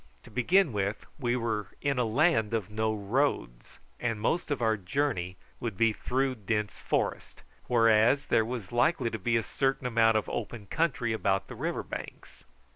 [0.23, 4.75] To begin with, we were in a land of no roads, and most of our
[4.75, 10.17] journey would be through dense forest, whereas there was likely to be a certain amount
[10.17, 12.45] of open country about the river banks.